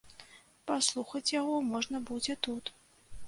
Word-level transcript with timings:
Паслухаць 0.69 1.35
яго 1.41 1.55
можна 1.73 1.97
будзе 2.09 2.33
тут. 2.47 2.73